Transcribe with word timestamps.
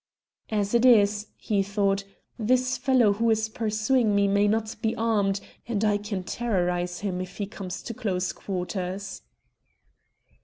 "As 0.49 0.73
it 0.73 0.83
is," 0.83 1.27
he 1.37 1.61
thought, 1.61 2.05
"this 2.39 2.75
fellow 2.75 3.13
who 3.13 3.29
is 3.29 3.49
pursuing 3.49 4.15
me 4.15 4.27
may 4.27 4.47
not 4.47 4.75
be 4.81 4.95
armed, 4.95 5.39
and 5.67 5.85
I 5.85 5.99
can 5.99 6.23
terrorise 6.23 7.01
him 7.01 7.21
if 7.21 7.37
he 7.37 7.45
comes 7.45 7.83
to 7.83 7.93
close 7.93 8.33
quarters." 8.33 9.21